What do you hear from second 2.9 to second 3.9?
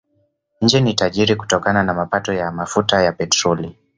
ya petroli.